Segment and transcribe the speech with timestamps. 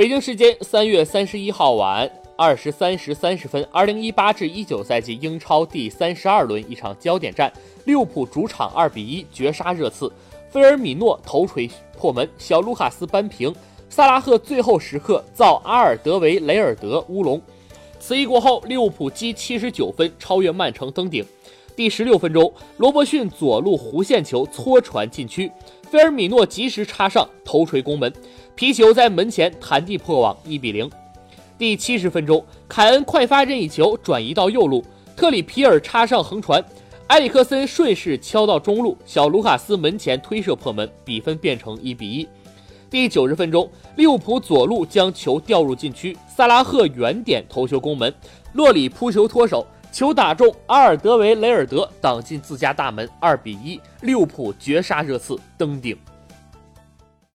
[0.00, 7.52] 北京时间三月三十一号晚二十三时三十分，二零一八至一九赛季英超第三十二轮一场焦点战，
[7.84, 10.10] 利物浦主场二比一绝杀热刺，
[10.48, 13.54] 菲尔米诺头锤破门，小卢卡斯扳平，
[13.90, 17.38] 萨拉赫最后时刻造阿尔德维雷尔德乌龙。
[17.98, 21.22] 此役过后，利物浦积七十九分，超越曼城登顶。
[21.80, 25.50] 第十六分钟，罗伯逊左路弧线球搓传禁区，
[25.90, 28.12] 菲尔米诺及时插上头锤攻门。
[28.54, 30.90] 皮球在门前弹地破网，一比零。
[31.56, 34.84] 第七十分钟，凯恩快发任意球转移到右路，
[35.16, 36.62] 特里皮尔插上横传，
[37.06, 42.28] 埃里克森顺势敲到中路，小卢卡斯门前推射破门，比分变成一比一。
[42.90, 48.14] 第九十分钟，利物浦左路将球吊入禁区，萨拉赫远点头球攻门，
[48.52, 55.98] 洛里扑球脱手，球打中阿尔德维雷尔德，挡进自家大门，二比一，利物浦绝杀热刺登顶。